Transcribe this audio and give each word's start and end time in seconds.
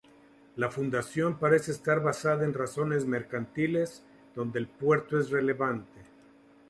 La 0.55 0.71
fundación 0.71 1.37
parece 1.37 1.69
estar 1.71 2.01
basada 2.01 2.43
en 2.43 2.55
razones 2.55 3.05
mercantiles, 3.05 4.03
donde 4.33 4.57
el 4.57 4.67
puerto 4.67 5.19
es 5.19 5.29
relevante. 5.29 6.01